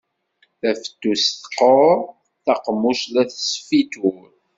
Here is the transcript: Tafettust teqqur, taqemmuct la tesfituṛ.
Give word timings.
Tafettust 0.59 1.31
teqqur, 1.43 1.97
taqemmuct 2.45 3.05
la 3.13 3.23
tesfituṛ. 3.29 4.25